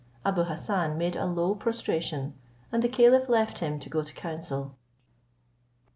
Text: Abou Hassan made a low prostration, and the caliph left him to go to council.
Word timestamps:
Abou 0.25 0.45
Hassan 0.45 0.97
made 0.97 1.15
a 1.15 1.27
low 1.27 1.53
prostration, 1.53 2.33
and 2.71 2.81
the 2.81 2.89
caliph 2.89 3.29
left 3.29 3.59
him 3.59 3.77
to 3.77 3.87
go 3.87 4.01
to 4.01 4.13
council. 4.13 4.75